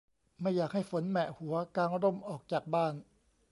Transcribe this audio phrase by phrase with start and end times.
[0.41, 2.93] ไม่อยากให้ฝนแหมะหัว กางร่มออกจากบ้าน